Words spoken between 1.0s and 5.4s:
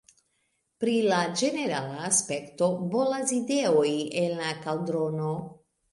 la ĝenerala aspekto, bolas ideoj en la kaldrono.